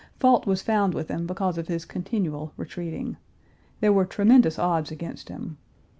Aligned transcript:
Fault 0.19 0.47
was 0.47 0.63
found 0.63 0.95
with 0.95 1.09
him 1.09 1.27
because 1.27 1.59
of 1.59 1.67
his 1.67 1.85
continual 1.85 2.53
retreating. 2.57 3.17
There 3.81 3.93
were 3.93 4.05
tremendous 4.05 4.57
odds 4.57 4.89
against 4.89 5.29
him. 5.29 5.59